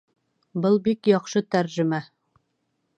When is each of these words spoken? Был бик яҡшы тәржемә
Был 0.63 0.79
бик 0.89 1.11
яҡшы 1.11 1.45
тәржемә 1.57 2.03